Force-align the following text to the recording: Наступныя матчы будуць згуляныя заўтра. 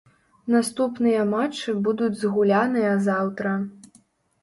Наступныя 0.55 1.27
матчы 1.35 1.77
будуць 1.89 2.19
згуляныя 2.25 2.99
заўтра. 3.13 3.57